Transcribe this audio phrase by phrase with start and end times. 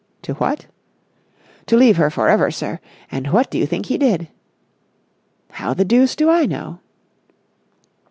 [0.23, 0.65] "To what?"
[1.67, 2.79] "To leave her for ever, sir.
[3.11, 4.29] And what do you think he did?"
[5.51, 6.79] "How the deuce do I know?"